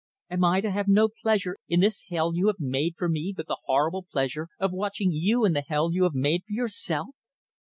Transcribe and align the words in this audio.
Am 0.31 0.43
I 0.43 0.61
to 0.61 0.71
have 0.71 0.87
no 0.87 1.09
pleasure 1.09 1.57
in 1.67 1.79
this 1.79 2.07
hell 2.09 2.35
you 2.35 2.47
have 2.47 2.55
made 2.59 2.95
for 2.97 3.07
me 3.07 3.31
but 3.37 3.45
the 3.45 3.59
horrible 3.65 4.01
pleasure 4.11 4.47
of 4.59 4.71
watching 4.73 5.11
you 5.11 5.45
in 5.45 5.53
the 5.53 5.61
hell 5.61 5.93
you 5.93 6.05
have 6.05 6.15
made 6.15 6.41
for 6.43 6.53
yourself? 6.53 7.09